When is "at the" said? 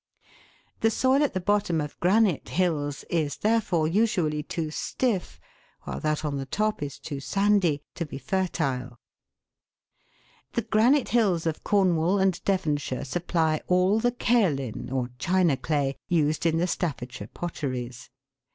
1.23-1.39